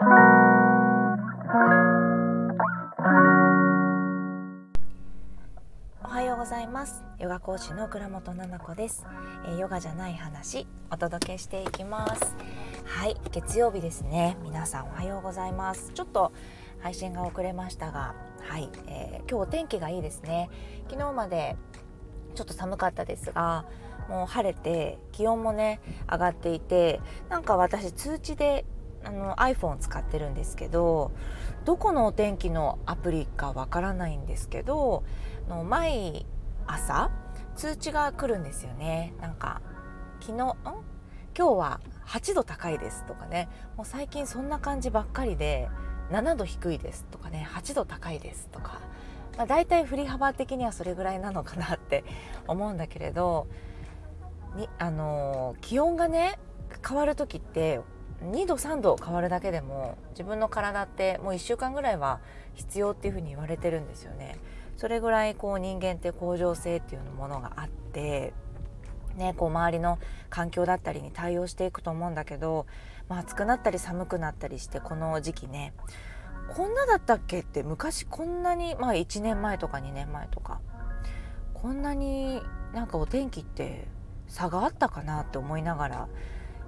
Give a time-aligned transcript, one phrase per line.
[6.06, 7.02] はようございます。
[7.18, 9.04] ヨガ講師の倉本々子です、
[9.44, 12.36] えー、ヨガじゃない話お届けしていきます。
[12.84, 14.36] はい月曜日ですね。
[14.44, 15.90] 皆さんおはようございます。
[15.94, 16.30] ちょっと
[16.78, 20.48] 配信が遅れましたがはい、えー、今日お天気がいいですね。
[20.88, 21.56] 昨日まで
[22.36, 23.64] ちょっと寒かったですが
[24.08, 28.64] もう晴れて気温もね上がっていてなんか私通知で
[29.04, 31.12] あの iPhone を使ってるんですけど
[31.64, 35.04] どこのお天気のアプリかわからないんですけど
[35.48, 36.26] の毎
[36.66, 37.10] 朝
[37.56, 39.14] 通知が来るんですよね。
[39.20, 39.60] なんか
[40.20, 40.54] 昨日ん？
[41.36, 43.48] 今日は8度高いですとかね。
[43.76, 45.68] もう最近そんな感じばっかりで
[46.10, 47.48] 7度低いですとかね。
[47.52, 48.80] 8度高いですとか、
[49.36, 52.04] まあ、大体振り幅的にはそれぐらいなのかなって
[52.46, 53.46] 思うんだけれど
[54.56, 56.38] にあの気温がね
[56.86, 57.80] 変わる時って
[58.22, 62.20] 2度3度変わるだけでも自分の体ってもう1週間ぐらいは
[62.54, 64.38] 必要っていうふうに言われてるんですよね。
[64.76, 68.32] それぐらいこう人間って向上性っていうものがあって、
[69.16, 69.98] ね、こう周りの
[70.30, 72.66] 環境だったりに対応していくと思うんだけど、
[73.08, 75.72] まあ、暑くなったり寒くなったりしてこの時期ね
[76.48, 80.60] こんなだったっけって昔こんなに、まあ、1年前とか2年前とか
[81.54, 82.40] こんなに
[82.72, 83.88] なんかお天気って
[84.28, 86.08] 差があったかなって思いながら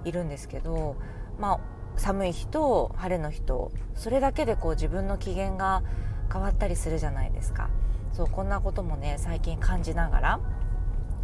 [0.03, 0.97] いるんですけど
[1.41, 1.59] まあ
[1.97, 5.83] 寒い日と晴れの日とそれだけでこう自分の機嫌が
[6.31, 7.69] 変わったりするじゃないですか。
[8.13, 10.39] そうこんなこともね最近感じながら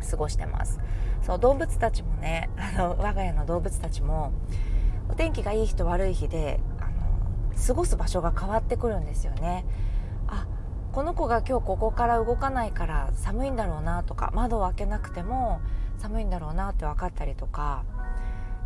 [0.09, 0.79] 過ごしてます。
[1.21, 4.31] そう動物たちもね あの我が家の動物たちも
[5.09, 6.89] お天気がいい日と悪い日であの
[7.67, 9.65] 過ごす場所が変わってくるんですよね。
[10.27, 10.47] あ
[10.91, 15.61] この子が今日ここから動かないから寒いんだろうなとか窓を開けなくても
[15.99, 17.83] 寒いんだろうなって分かったりとか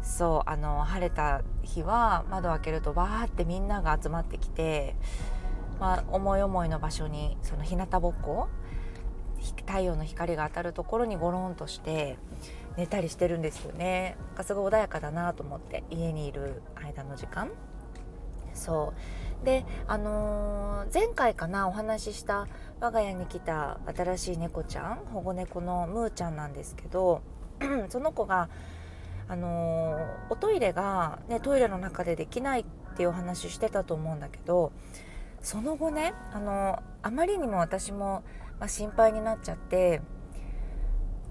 [0.02, 4.96] そうあの晴れた日は窓を開けるとわーってみんなが集まってきて、
[5.80, 8.50] まあ、思い思いの場所にその日向ぼっこ
[9.66, 12.18] 太陽の光が当たるところにゴロンとして
[12.78, 14.16] 寝たりしてるんですよね。
[14.44, 17.50] すごい穏やかだなと思って家にいる間の時間
[18.54, 18.94] そ
[19.42, 22.48] うであのー、前回かなお話しした
[22.80, 27.22] 我が家に来た新しい猫ちゃん保護猫のムーちゃんなんですけど
[27.90, 28.50] その子が
[29.32, 29.98] あの
[30.30, 32.66] おトイレが、ね、トイレの中でできないっ
[32.98, 34.74] ていうお話してたと思うんだけど
[35.42, 38.24] その後ねあのあまりにも私も、
[38.60, 40.02] まあ、心配になっちゃって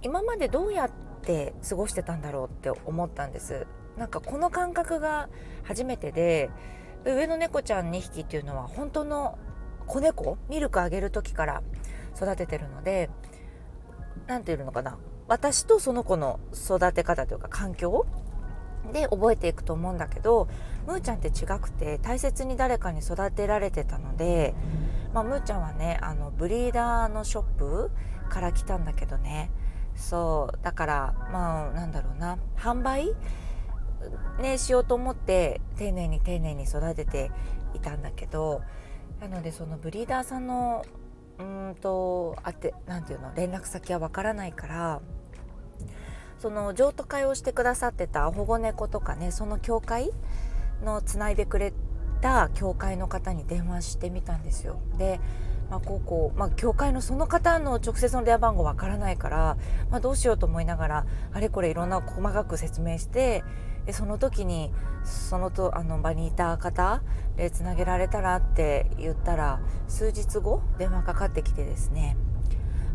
[0.01, 0.91] 今までどうやっ
[1.21, 3.67] て過ごしてたんだろうって思ったんです。
[3.99, 5.29] なんかこの感覚が
[5.65, 6.49] 初めてで
[7.05, 9.39] 上の猫ちゃん2匹っていうのは本当の
[9.87, 11.63] 子猫ミルクあげる時から
[12.17, 13.11] 育ててるので
[14.27, 14.97] 何て言うのかな
[15.31, 18.05] 私とその子の育て方というか環境
[18.93, 20.49] で覚えていくと思うんだけど
[20.89, 24.55] むーちゃんって違くて大切に誰かに育てられてたので、
[25.15, 27.93] まあ、むーちゃんはねあのブリーダーのショップ
[28.29, 29.51] から来たんだけどね。
[29.95, 33.15] そうだからまあなんだろうな販売？
[34.41, 37.31] ねしようと思って丁寧に丁寧に育てて
[37.75, 38.63] いたんだけど
[39.21, 40.85] なのでそのブリーダーさんの
[41.39, 45.01] うんとあって何て言うの連絡先はわからないから
[46.41, 50.11] その譲渡会をしてくださってた保護猫とかねその教会
[50.83, 51.73] のつないでくれ
[52.23, 54.81] た教会の方に電話してみたんですよ。
[54.99, 55.21] で
[55.71, 59.57] まあ、こうこう、まあ、教会のその方の直接の電話番号わからないから、
[59.89, 63.45] まあ、どうしようと思いながらあれこれいろんな細かく説明して
[63.87, 64.73] でその時に
[65.05, 67.03] そのとあの場にいた方
[67.37, 72.17] でつなげられたらって言ったら数日後電話かかってきてですね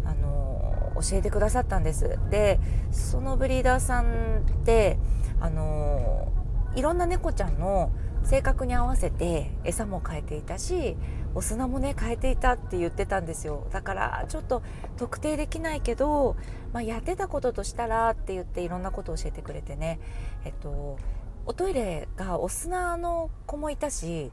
[0.05, 2.17] あの教えてくださったんです。
[2.29, 2.59] で
[2.91, 4.97] そのブリーダーさんって
[5.39, 6.31] あの
[6.75, 7.91] いろんな猫ちゃんの
[8.23, 10.97] 性格に合わせて餌も変えていたし
[11.35, 13.67] お砂もね変えていたって言ってたんですよ。
[13.71, 14.63] だからちょっと
[14.97, 16.35] 特定できないけど、
[16.73, 19.99] まあ、やってたこととしたらって言っていろんなことを教えてくれてね。
[20.43, 20.97] えっと
[21.45, 24.31] おトイレがお砂の子もいたし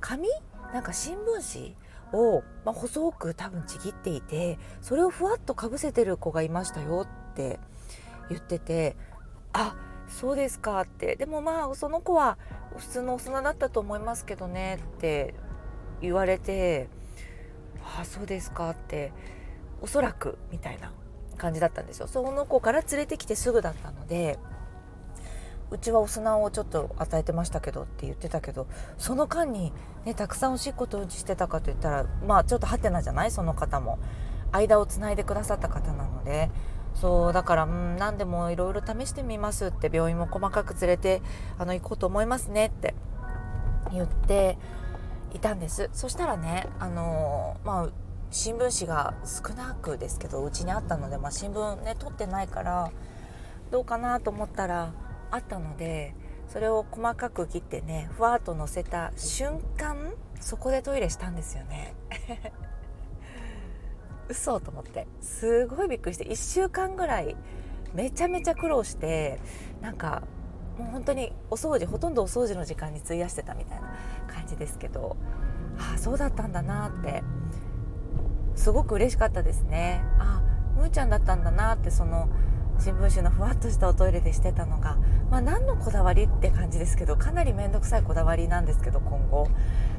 [0.00, 0.28] 紙？
[0.72, 1.76] なんか新聞紙？
[2.14, 7.58] を、まあ、細く多分ちぎっていてそれをふわっとかぶせてる子がいましたよって
[8.30, 8.96] 言ってて
[9.52, 9.76] あ
[10.08, 11.16] そうですかって。
[11.16, 12.38] でもまあその子は
[12.76, 15.34] 普通の大人だったと思いますけどねって
[16.00, 16.88] 言われて
[17.98, 19.12] あそうですかって
[19.80, 20.92] おそらくみたいな
[21.36, 22.06] 感じだったんですよ。
[22.06, 24.38] その子から連れてきてすぐだったので
[25.74, 29.72] うちはお砂をちょっと与えてましたけどって言ってたけどその間に、
[30.04, 33.30] ね、たくさんおしっことうちしてたかといったらまあちょっとハテナじゃない？
[33.30, 33.98] その方も。
[34.52, 36.50] 間をつないでくださった方なので。
[36.94, 41.22] そうだから、うん、何でもいろいろ試してみますって病院も細かく連れて
[41.58, 42.94] あの行こうと思いますねって
[43.90, 44.56] 言って
[45.34, 45.90] いたんです。
[45.92, 47.88] そしたらねあのまあ
[48.30, 52.92] 新聞紙が少なくですけどうちにあったので、まあ、新聞ね取ってないから
[53.72, 54.92] どうかなと思ったら
[55.34, 56.14] あったので
[56.48, 61.94] それを細かく切ってねふわっと乗せた瞬間そこでトイレしたんですよね。
[64.28, 65.06] 嘘と思って。
[65.20, 67.36] すごいびっくりして1週間ぐらい
[67.94, 69.40] めちゃめちゃ苦労して
[69.80, 70.22] なんか
[70.78, 73.88] もう本当にお掃除ほとんどお掃除の時間に費やしてたみたいな
[74.28, 75.16] 感じですけど
[75.78, 77.22] ああそうだったんだなって
[78.54, 80.02] すごく嬉しかったですね。
[80.18, 80.42] あ
[80.76, 82.28] むーちゃんだったんだなってその
[82.78, 84.98] 新聞紙のふわっとしたおトイレでしてたのが、
[85.30, 89.48] まあ、何のこだわりって感じですけどかなり面倒くさいこだわりなんですけど今後。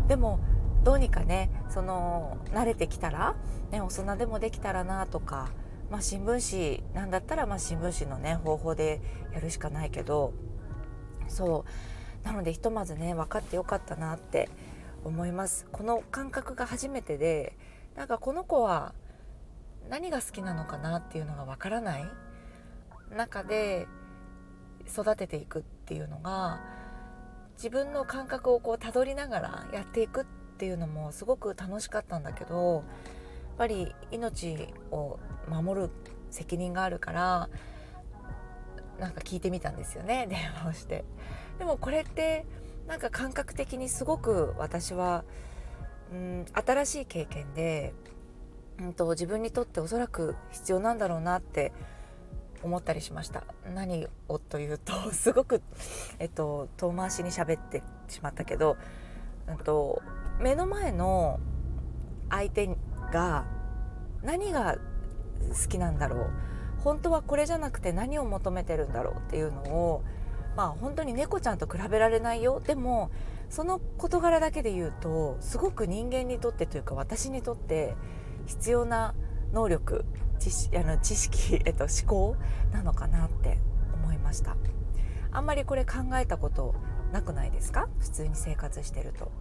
[0.08, 0.40] でも
[0.84, 3.36] どうにかねその慣れてきたら、
[3.72, 5.50] ね、お砂でもできたらなとか、
[5.90, 9.02] まあ、新聞紙なんだったらまあ新聞紙のね方法で
[9.34, 10.34] やるしかないけど
[11.28, 11.66] そ
[12.24, 12.26] う。
[12.26, 14.50] なのでひとまずね分かってよかったなって
[15.04, 15.66] 思います。
[15.72, 17.56] この感覚が初めてで
[17.96, 18.94] なんかこの子は
[19.90, 22.06] 何が好きなのかなっていうのがわからない。
[23.12, 23.88] 中で
[24.88, 26.62] 育てていくっていうのが
[27.58, 30.26] 自分の感覚をこうたどりながらやっていくっ
[30.58, 32.84] ていうのもすごく楽しかったんだけどやっ
[33.58, 35.90] ぱり命を守る
[36.30, 37.50] 責任があるから
[39.00, 41.06] なんか聞いてみたんですよね 電話をして。
[41.60, 42.46] でもこれって
[42.88, 45.24] なんか感覚的にすごく私は
[46.12, 47.94] うん新しい経験で、
[48.80, 51.72] うんと、自分にとっておそらく必要なんだろうなって
[52.66, 53.44] 思ったりしました。
[53.74, 55.62] 何をというと すごく、
[56.18, 58.76] えっと、遠回しに喋ってしまったけど、
[59.48, 60.02] うんと、
[60.40, 61.40] 目の前の
[62.30, 62.76] 相手
[63.12, 63.46] が
[64.24, 64.78] 何が
[65.50, 66.30] 好きなんだろう。
[66.84, 70.04] 本当はこれじゃなくて何を求めてるんだろうっていうのを
[70.56, 72.60] まあ本当に猫ちゃんと比べられないよ。
[72.60, 73.12] でも
[73.50, 77.96] その事柄だけで言うとすごく人間にとってというか私にとって
[78.48, 79.14] 必要な
[79.54, 80.06] 能力
[80.40, 82.36] 知識あの知識、えっと、思考
[82.72, 83.58] なのかなって
[83.94, 84.56] 思いました。
[85.32, 86.76] あんまりこれ考えたこと
[87.12, 87.88] なくないですか？
[88.00, 89.32] 普通に生活してると。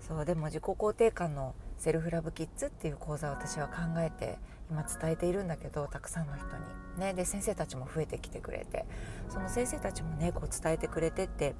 [0.00, 4.38] そうでも自己肯定感のセルフラブキッズっていう講座を私は考えて
[4.70, 6.52] 今伝えているんだけどたくさんの人に。
[6.98, 8.86] ねで先生たちも増えてきてくれて。
[9.28, 11.54] その先生たちもねこう伝えてくれてって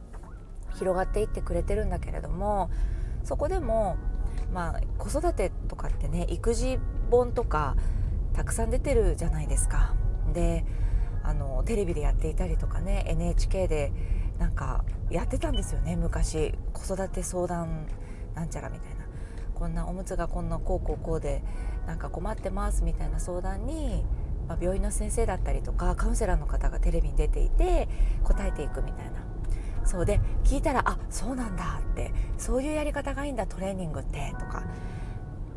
[0.76, 2.70] 広がっていってくれてるんだけれども
[3.24, 3.96] そこでも
[4.52, 6.78] まあ子育てとかってね育児
[7.10, 7.76] 本とか
[8.38, 9.96] たくさん出てるじゃないですか。
[10.32, 10.64] で
[11.24, 13.92] あのテレビでやっていたりとかね NHK で
[14.38, 15.96] なんかやってたんですよね。
[15.96, 17.88] 昔子育て相談
[18.36, 19.06] なんちゃらみたいな。
[19.56, 21.42] こんなおむつがこんなこうこうこうで
[21.88, 24.04] なんか困ってますみたいな相談に、
[24.46, 27.88] まあ、病院の先生だったりとかカウンセラーの方がテレビに出ていて
[28.22, 29.14] 答えていくみたいな。
[29.84, 34.62] そうで聞いたらあそうなんだってそういうやり方がいいんだトレーニングってとか、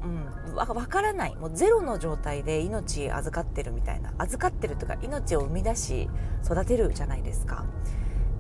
[0.04, 1.36] うん、わ分からない。
[1.36, 4.14] もうゼロの状態で命預かってるみたいな。
[4.18, 6.10] 預かってるというか命を生み出し
[6.44, 7.66] 育てるじゃないですか。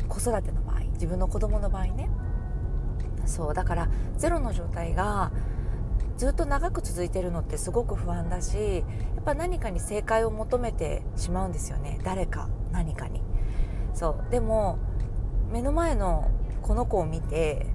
[0.07, 0.79] 子育ての場合。
[0.93, 2.09] 自分の子供の場合ね。
[3.25, 3.53] そう。
[3.53, 5.31] だからゼロの状態が
[6.17, 8.83] ずっと長く続いてるのってすごく不安だし
[9.15, 11.99] やっぱ何かに正解を求めてしまうんですよね。
[12.03, 13.21] 誰か何かに。
[13.93, 14.31] そう。
[14.31, 14.79] でも
[15.51, 16.29] 目の前の
[16.61, 17.70] この子を見て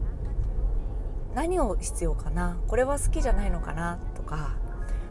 [1.37, 2.57] 何を必要かな？
[2.67, 3.99] これは好きじゃないのかな？
[4.17, 4.57] とか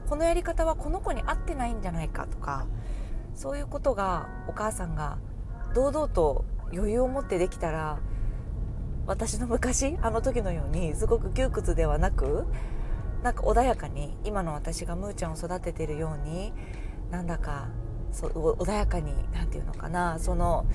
[0.10, 2.26] このやり方はこの子に合ってないんじゃないか？
[2.26, 2.66] とか
[3.36, 5.20] そういうことがお母さんが
[5.76, 8.00] 堂々と余裕を持ってできたら
[9.06, 12.48] 私の昔あの時のようにすごく窮屈ではなく
[13.22, 16.54] なんか穏やかに今の私がむーちゃんを育ててるように
[17.12, 17.68] なんだか
[18.12, 20.66] そう穏やかに何て言うのかなその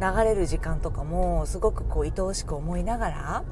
[0.00, 3.44] 流れる時間とかもすごくこう愛おしく思いながら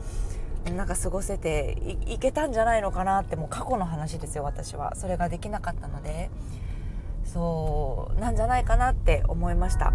[0.70, 1.76] なんか過ごせて
[2.06, 4.94] いけたんじゃないのかなってもう過去の話ですよ私は。
[4.94, 6.30] それができなかったので。
[7.24, 9.92] そうなんじゃないかなって思いました。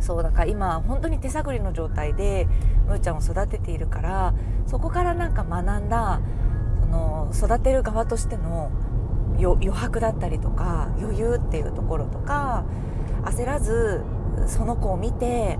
[0.00, 2.46] そうだから今本当に手探りの状態で
[2.86, 4.34] むーちゃんを育てているから
[4.66, 6.20] そこからなんか学んだ
[6.80, 8.70] その育てる側としての
[9.40, 12.64] 余白だったりとか余裕っていうところとか
[13.24, 14.04] 焦らず
[14.46, 15.58] その子を見て、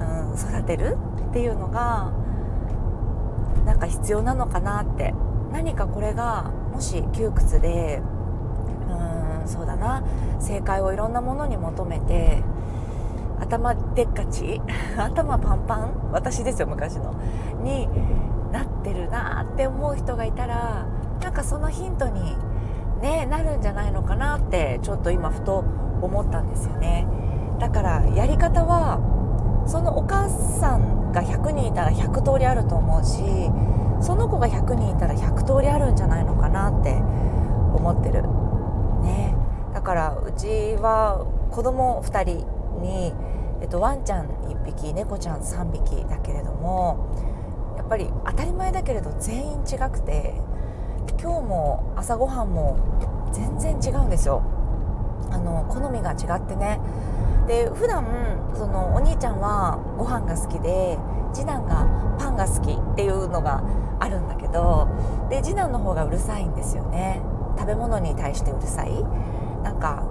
[0.00, 0.96] うん、育てる
[1.28, 2.12] っていうのが
[3.64, 5.14] なんか必要なのかなって。
[5.52, 8.00] 何かこれがもし窮屈で
[8.88, 10.02] うーんそうだな。
[10.38, 12.42] 正解をいろんなものに求めて
[13.40, 14.60] 頭でっかち
[14.96, 17.14] 頭パンパン私ですよ昔の。
[17.62, 17.88] に
[18.52, 20.86] なってるなって思う人がいたら
[21.22, 22.36] なんかそのヒントに、
[23.00, 25.64] ね、なるんじゃないのかなってちょっと今ふと
[26.00, 27.06] 思ったんですよね。
[27.58, 28.98] だからやり方は
[29.66, 33.20] そのお母さんが100人いたら100通りあると思うし
[34.00, 38.22] その子が100人いたら100通りあるんじゃないのかなって思ってる。
[39.02, 39.34] ね、
[39.72, 42.46] だからうちは子供2人
[42.82, 43.14] に、
[43.62, 47.14] えっと、ワンちゃん1匹猫ちゃん3匹だけれども
[47.76, 50.34] やっぱり当たり前だけれど全員違くて
[51.20, 52.76] 今日も朝ごはんも
[53.32, 54.42] 全然違うんですよ。
[55.30, 56.80] あの好みが違ってね。
[57.50, 58.06] で普段
[58.54, 60.96] そのお兄ちゃんはご飯が好きで
[61.34, 63.64] 次男がパンが好きっていうのが
[63.98, 64.86] あるんだけど
[65.28, 67.20] で次男の方がうるさいんですよね。
[67.58, 68.92] 食べ物に対してうるさい。
[69.64, 70.06] なんか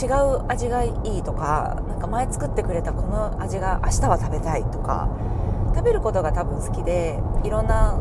[0.00, 5.08] 違う味がいいとかなんか前作ってくれたこの味が明日は食べたいとか
[5.74, 7.98] 食べることが多分好きでいろんな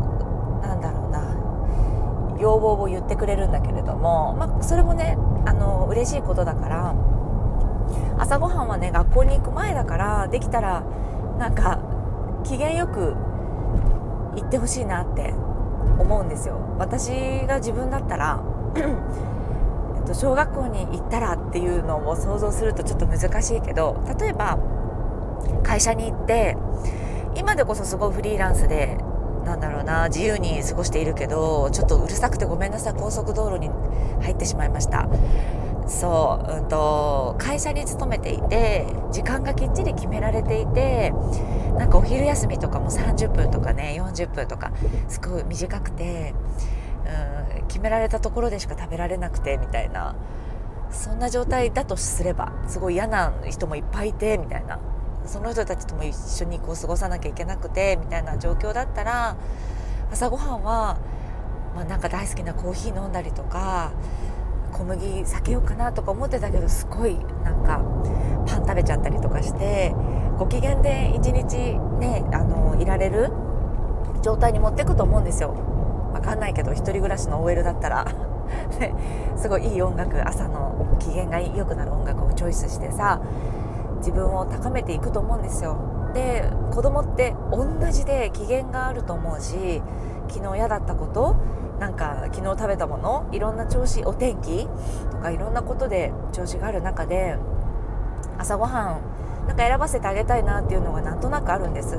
[0.62, 6.96] なんだろうな要望を言ってくれるんだけれども、まあ、それもねあの嬉しいことだから
[8.20, 10.84] 朝ごはんはね学校に行く前だからできたら
[11.40, 11.80] なんか
[12.44, 13.16] 機嫌よく
[14.36, 15.34] 行ってほしいなって
[15.98, 16.60] 思うんですよ。
[16.78, 17.10] 私
[17.48, 18.42] が自分だったら
[18.76, 18.80] え
[20.02, 24.60] っと小学校に行ったらっていうのを想像するとちょっと難しいけど例えば
[25.64, 26.58] 会社に行って
[27.36, 28.98] 今でこそすごいフリーランスで
[29.46, 33.70] なんだろうな自由に過ごしているけどちょっとうるさくてごめんなさい高速道路に
[34.22, 35.08] 入ってしまいました。
[35.90, 41.12] そう、うんと、会社に勤めていて時間がきっちり決められていて
[41.78, 44.72] なんかお昼休みとかも30分とかね40分とか
[45.08, 46.34] すごい短くて、
[47.58, 50.16] うん、決められたところでしか食べられなくてみたいな
[50.92, 54.80] そんな状態だとすればすごい嫌な人もいっぱいいてみたいな
[55.26, 59.38] その人たちとも一緒にこう過ごさなきゃいけなくてみたいな状況だったら
[60.12, 61.00] 朝ごはんは、
[61.76, 63.92] まあ、なんか大好きなコーヒー飲んだりとか
[64.72, 67.82] 小麦避けようかなとか思ってたけどすごいなんか
[68.48, 69.94] パン食べちゃったりとかして
[70.38, 71.56] ご機嫌で一日
[72.00, 73.32] ねあのいられる
[74.22, 75.54] 状態に持っていくと思うんですよ。
[76.14, 78.06] わかんないけど一人暮らしの OL だったら
[78.80, 78.94] ね
[79.36, 83.22] すごいいい音楽朝の機嫌が良くなる音楽をチョイスしてさ
[83.98, 85.78] 自分を高めていくと思うんですよ。
[86.14, 89.82] で子供って同じで機嫌があると思うし
[90.30, 91.36] 昨日嫌だったこと
[91.80, 94.68] なんか昨日食べたものいろんな調子お天気
[95.12, 97.38] とかいろんなことで調子がある中で
[98.38, 99.02] 朝ごは
[99.46, 101.98] んなんか選ばせてあげたいなっていうのがなんとなくあるんです。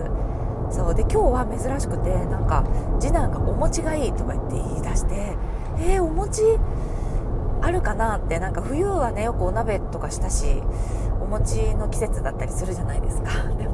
[0.70, 2.64] そうで今日は珍しくてなんか
[3.00, 5.36] 次男がお餅がいいとか言って言い出して
[5.80, 6.42] えー、お餅
[7.62, 10.62] あるかなってなんか冬はねよくお鍋とかしたし
[11.20, 13.30] お餅の季節だったりするじゃないですか。
[13.58, 13.66] で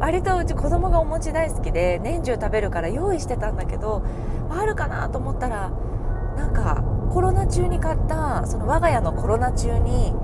[0.00, 4.02] 割とうち子供がお餅大好きで年中食べるから用意してたんだけど
[4.50, 5.70] あるかなと思ったら
[6.36, 10.14] なんかコロナ中に買ったその我が家のコロナ中に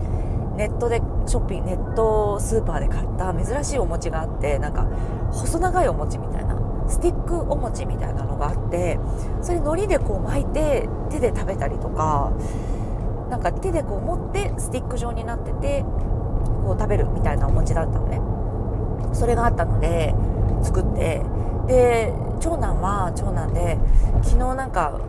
[0.56, 4.86] ネットでショッピングネットスーパーで買った珍しいお餅があってなんか
[5.32, 6.56] 細長いお餅みたいな
[6.88, 9.00] スティックお餅みたいなのがあって
[9.42, 12.32] それ海苔でこう巻いて手で食べたりとか
[13.30, 15.82] なんか手でこう持ってスティック状になってて
[16.64, 18.20] こう食べるみたいなお餅だったのね。
[19.12, 20.14] それがあったので
[20.62, 21.22] 作って。
[21.66, 23.78] で長男は長男で
[24.22, 25.00] 昨日なんか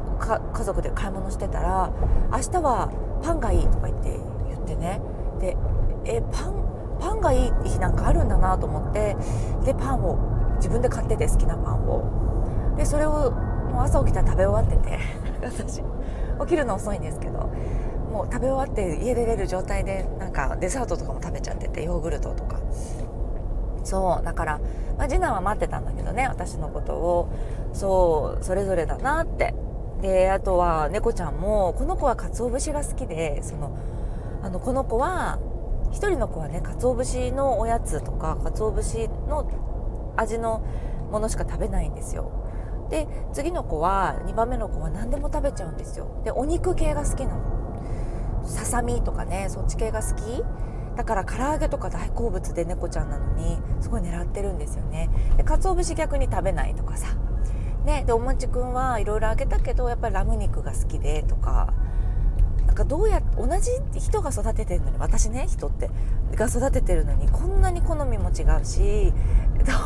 [0.54, 1.92] 家族で買い物してたら
[2.32, 2.90] 明日は
[3.22, 5.02] パンがいいとか言って言ってね。
[5.42, 5.58] で
[6.06, 6.54] えパン
[7.00, 9.18] パンがいい日なんかあるんだなと思って
[9.66, 10.18] でパンを
[10.58, 12.76] 自分で買ってて好きなパンを。
[12.78, 13.32] でそれを
[13.72, 15.00] もう朝起きたら食べ終わってて
[15.44, 15.84] 私。
[16.40, 17.50] 起きるの遅いんですけど
[18.12, 22.58] もう食べ終わって家出れる状態でなんかデザートとかも食べちゃっててヨーグルトとか。
[23.86, 24.60] そうだから、
[24.98, 27.30] まあ、次男は待ってたんだけどね私のことを。
[27.74, 29.54] そうそれぞれだなって。
[30.02, 33.78] であとは猫ちゃんもこの子は鰹節が好きでその
[34.44, 35.40] あのこの子は
[35.92, 40.64] 1人の子はね鰹節のおやつとか鰹節の味の
[41.12, 42.32] ものしか食べないんですよ。
[42.90, 46.22] で次の子は2番目の子は何でも食べちゃうんですよ。
[46.24, 48.44] でお肉系が好きなの。
[48.46, 50.44] ささみとかねそっち系が好き。
[50.96, 55.10] だから唐揚げとか大好物で猫ちゃんなのにすごい狙ってるんですよね。
[55.38, 57.08] で鰹節逆に食べないとかさ。
[57.86, 61.74] ねでおもちくんはいろいろあげたけどやっぱりラム肉が好きでとか。
[62.66, 65.90] なんかどうや同じ人が育ててるのに私ね人って
[66.34, 69.14] が育ててるのにこんなに好みも違うし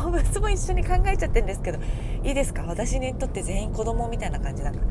[0.02, 1.78] 動物も一緒に考えちゃってるんですけど
[2.24, 2.64] いいですか？
[2.66, 4.82] 私にとって全員子供みたいな感じだから。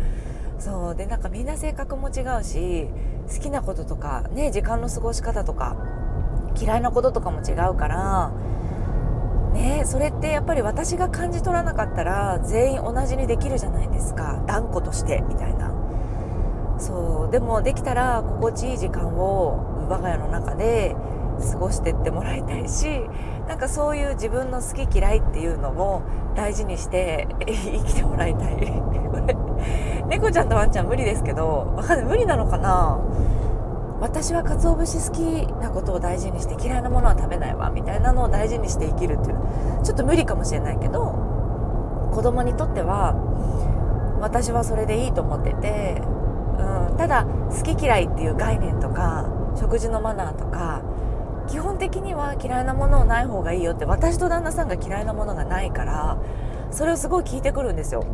[0.59, 2.87] そうでなんかみんな性格も違うし
[3.27, 5.75] 好きなこととかね時間の過ごし方とか
[6.59, 8.31] 嫌いなこととかも違うから
[9.53, 14.43] ねそれってやっぱり私が感じ取らなかったら全員同じにできるじゃないですか。
[14.45, 15.71] 断固としてみたいな。
[16.77, 20.95] そうでもできたら心地いい時間を我が家の中で
[21.51, 23.01] 過ごしてってもらいたいし
[23.47, 26.03] なんかそういう自分の好き嫌いっていうのも
[26.35, 28.55] 大事にして生きてもらいたい。
[30.07, 32.05] 猫ちゃんとワンちゃん無理ですけどわかんない。
[32.05, 32.99] 無理なのかな？
[34.01, 35.19] 私は鰹節好き
[35.61, 43.13] なことを大事にして嫌いなものは食べないわみたいなのを大事にして生きるっていうちょっと無理かもしれないけど子供にとっては
[44.21, 50.81] 私はそれでいいと思ってて、うん、ただ好き嫌いっていう概念とか食事のマナーとか
[51.49, 56.21] 基本的には嫌いなものをない方がいいよって私と旦那さんが嫌いなものがないから
[56.71, 58.05] それをすごい聞いてくるんですよ。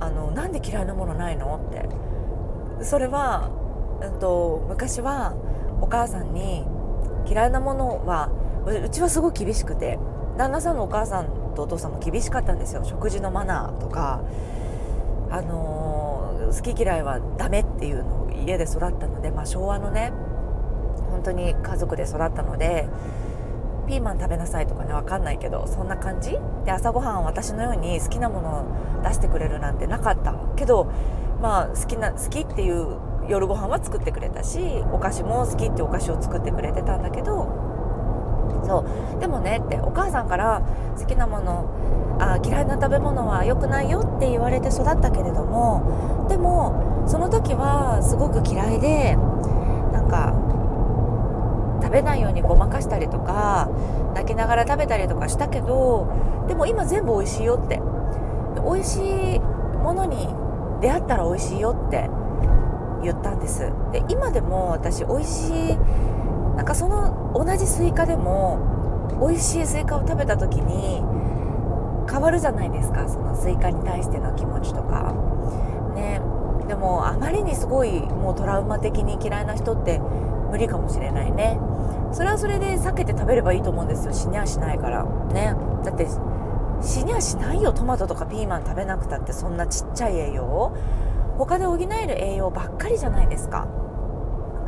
[0.00, 1.88] あのなんで嫌いなものないのって
[2.84, 3.50] それは、
[4.00, 5.34] うんと、昔は
[5.80, 6.64] お母さんに
[7.26, 8.30] 嫌いなものは
[8.66, 9.98] うちはすごい厳しくて
[10.36, 12.84] 旦那さんのお母さんとお父さんも厳しかったんですよ。
[12.84, 14.20] 食事のマナーとか、
[15.30, 20.12] あのー、好き嫌いはダメっていうのを家で育ったので、まあ、昭和のね
[21.10, 22.88] 本当に家族で育ったので
[23.86, 26.38] ピーマン食べなさいとかね分かんないけどそんな感じ？
[26.64, 28.48] で朝ごはん私のように好きなもの
[29.00, 30.90] を出してくれるなんてなかったけど
[31.40, 32.96] まあ好きな好きっていう
[33.28, 37.46] 夜ご飯は作ってくれたしお菓子も好きってお菓子を作ってくれてたんだけど
[38.64, 38.84] そ
[39.16, 39.20] う。
[39.20, 40.62] でもねってお母さんから
[40.98, 41.68] 好きなもの
[42.18, 49.16] あ嫌いな食べ物は良くないよって言われて育ったけれどもでもその時はすごく嫌いで
[49.92, 50.34] なんか
[51.82, 53.68] 食べないようにごまかしたりとか
[54.14, 56.08] 泣きながら食べたりとかしたけど
[56.48, 57.80] でも今全部美味しいよって。
[58.58, 60.28] 美味しいものに
[60.80, 62.10] 出会ったら美味しいよって。
[63.02, 63.70] 言ったんです。
[63.92, 65.78] で今でも私美味しい
[66.56, 68.58] なんかその同じスイカでも
[69.20, 71.02] 美味しいスイカを食べた時に
[72.10, 75.14] 変わるじゃないですかそのスイカに対しての気持ちとか。
[75.94, 76.20] ね
[76.68, 79.98] でもあまりにすごいもうトラウマ的に嫌いな人って
[80.50, 81.58] 無理かもしれないね。
[82.12, 84.12] それはそれで避けて食べればいいと思うんですよ。
[84.12, 85.04] 死にはしないから。
[85.32, 86.06] ねだって
[86.80, 87.72] 死にはしないよ。
[87.72, 90.74] トマトとかピーマン食べなくたってそんなちっちゃい栄養
[91.38, 93.66] 他で補える栄養ばっかりじゃないですか。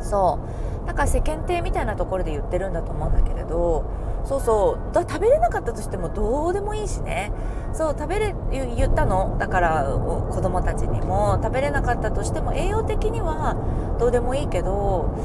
[0.01, 0.39] そ
[0.83, 0.87] う。
[0.87, 3.83] だから世間体みたいなところで言ってるんだと思うんだけれど。
[4.23, 4.93] そうそう。
[4.93, 7.31] だ食べれなかったとしてもどうでもいいしね。
[7.73, 9.35] そう食べれ言ったの？
[9.37, 9.85] だから
[10.31, 11.39] 子供たちにも。
[11.43, 13.55] 食べれなかったとしても栄養的には
[13.99, 15.15] どうでもいいけど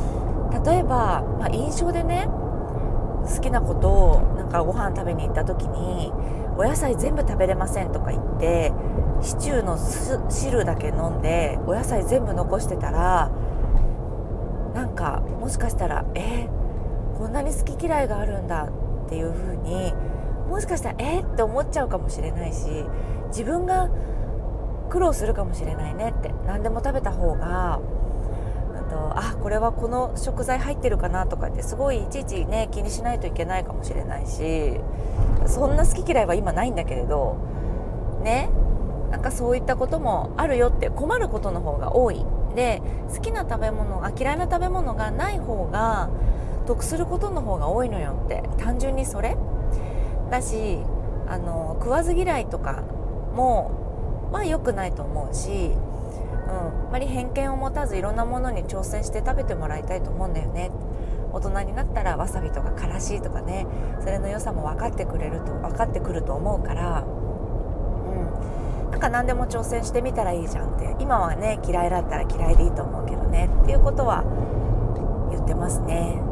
[0.64, 6.12] 例えば、まあ、印象でね好きなことをなんかご飯食べに行った時に
[6.58, 8.72] お野菜全部食べれませんとか言って
[9.20, 9.78] シチューの
[10.30, 13.30] 汁だけ飲んでお野菜全部残してたら
[14.74, 18.68] なんかもしかしたらえー、こんなに好き嫌いがあるんだ
[19.06, 19.94] っていう風に
[20.48, 21.20] もしかしたらえ？
[21.20, 22.84] ー、って思っちゃうかもしれないし
[23.28, 23.88] 自分が
[24.88, 27.80] 苦労するかもしれないねって何でも食べた方が
[28.86, 34.80] とあこれはこの食材入ってるかなとかってすごいいちいちね気にしないといけないかもしれないし
[35.46, 37.36] そんな好き嫌いは今ないんだけれど
[38.22, 38.48] ね
[39.10, 42.24] なんかそういったこともあるよって困ることの方が多い。
[42.54, 42.80] で
[43.14, 46.08] 好きな食べ物あ嫌いな食べ物がない方が
[46.66, 49.36] 得することの方が多いのよって単純にそれ。
[50.30, 50.78] だし
[51.28, 52.82] あの食わず嫌いとか
[53.34, 53.70] も
[54.32, 55.70] まあ良くないと思うし、
[56.46, 56.52] うん、
[56.88, 60.70] あまり偏見を持たずいろんなものに挑戦して食べてもらいたいと思うんだよね。
[61.32, 63.66] 大人になったらわさびとかからしとかね。
[64.00, 67.02] それの良さも分かってくれると分かってくると思うから。
[67.02, 68.90] うん。
[68.90, 70.96] なんか何でも挑戦してみたらいいじゃんって。
[70.98, 73.50] 今はね嫌いだったら嫌いでいいと思うけどね。
[73.62, 74.24] っていうことは
[75.30, 76.22] 言ってますね。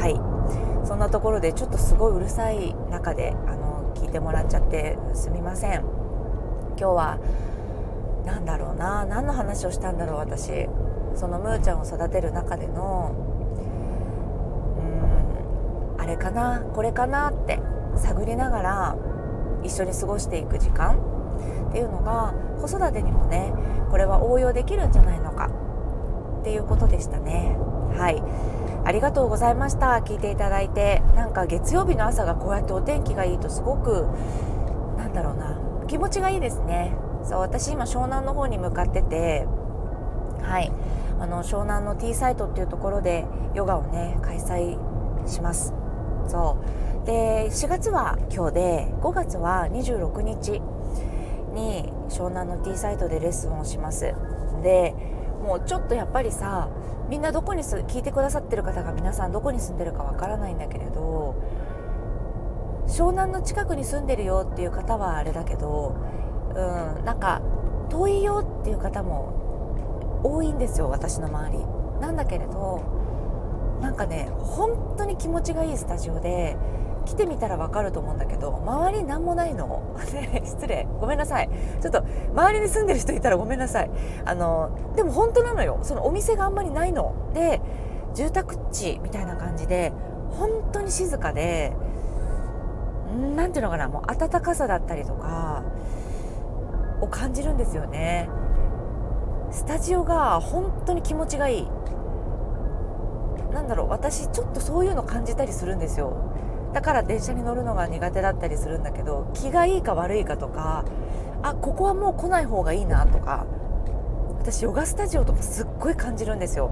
[0.00, 0.18] はい。
[0.86, 5.80] そんなところでちょっとすごいうるさい中であの聞いてもらっちゃってすみません。
[6.78, 7.18] 今日は
[8.28, 10.68] 何だろうな何の話をしたんだろう私。
[11.14, 13.14] そのムーちゃんを育てる中での
[15.96, 17.58] うんあれかなこれかなって
[17.96, 18.96] 探りながら
[19.64, 20.98] 一緒に過ごしていく時間
[21.70, 23.52] っていうのが子育てにもね
[23.90, 25.50] これは応用できるんじゃないのか
[26.40, 27.56] っていうことでしたね。
[27.96, 28.22] はい。
[28.84, 30.02] ありがとうございました。
[30.04, 31.02] 聞いていただいて。
[31.16, 34.06] なんか月曜日の朝がこうやってお天気がいいとすごく
[34.98, 36.92] なんだろうな気持ちがいいですね。
[37.28, 39.46] そう私今湘南の方に向かってて
[40.42, 40.72] はい。
[41.20, 44.78] あの湘南の T サイトっていうところでヨガをね開催
[45.26, 45.74] します。
[46.26, 46.56] そ
[47.02, 47.06] う。
[47.06, 50.60] で4月は今日で5月は26日
[51.54, 54.14] に湘南の T サイトでレッスンをします。
[54.62, 54.94] で
[55.44, 56.68] もうちょっとやっぱりさ
[57.08, 61.34] みんなどこにす聞いてくださってる方が皆さんどこに住んでるかわからないんだけれど
[62.86, 65.96] 湘南の近くに住んでるよっていう方はあれだけど
[66.54, 67.40] うんなんか
[67.90, 71.64] 遠いよっていう方も多いんですよ私の周り。
[72.00, 72.82] なんだけれど
[73.80, 76.56] なんかね本当に気持ちがいいスタジオで
[77.06, 79.82] 来てみたら分かると思うんだけど周り何もないの。
[80.44, 80.86] 失礼。
[81.00, 81.48] ごめんなさい。
[81.80, 83.90] ちょっと周りに住んでる人いたらごめんなさい。
[84.24, 85.78] あのでも本当なのよ。
[85.82, 87.12] そのお店があんまりないの。
[87.32, 87.60] で
[88.14, 89.92] 住宅地みたいな感じで
[90.30, 91.72] 本当に静かで
[93.36, 95.62] 何ていうのかなもう暖かさだったりとか
[97.00, 98.28] を感じるんですよね。
[99.50, 101.68] スタジオが本当に気持ちがいい。
[103.52, 106.16] なんだろう私ちょっとそういうの感じたりするんですよ。
[106.72, 110.84] だから電車に乗るのが苦手だったりするんだけど気がいいか悪いかとか
[111.42, 113.46] あここはもう来ない方がいいなとか
[114.38, 116.70] 私ヨガスタジオとかすっごい感じるんですよ。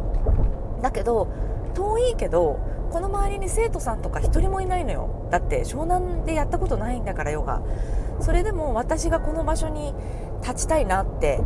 [0.82, 1.28] だけど
[1.74, 2.58] 遠いけど
[2.90, 5.08] この周りに生徒さんとか一人もいないのよ。
[5.30, 7.62] だって湘南でやったことないんだからヨガ。
[8.20, 9.94] それでも私がこの場所に
[10.42, 11.40] 立ちたいなって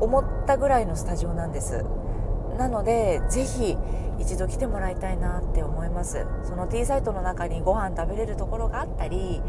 [0.00, 1.84] 思ったぐらいのスタジオなんです
[2.58, 3.76] なのでぜひ
[4.18, 9.40] 一度来てもらいたいなって思いますその T サイトの中にご飯食べれるところがあったり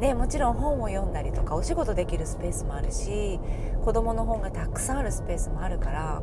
[0.00, 3.40] ね、もちろん本を読んだりとかお仕事できるスペースもあるし
[3.82, 6.22] 子どもの本がたくさんあるスペースもあるから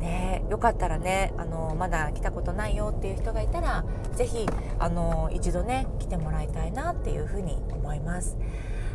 [0.00, 3.84] ね、よかったらねあのまだ来たことないよっていう人がいたら
[4.16, 4.46] 是非
[4.80, 8.36] あの一度ね来てもらいたいなっていうふうに思います。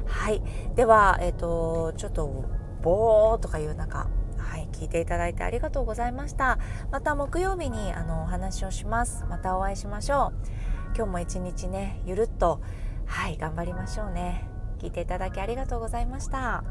[0.08, 0.42] はい
[0.76, 2.46] では、えーと、ちょっと
[2.82, 6.58] ボーとかいう中はい、聞いていただいてありがとうございました。
[6.90, 9.26] また木曜日にあのお話をします。
[9.30, 10.48] またお会いしましょう。
[10.96, 12.62] 今日も一日ね、ゆるっと
[13.06, 14.48] はい頑張りましょうね。
[14.80, 16.64] 聞いていただきありがとうございました。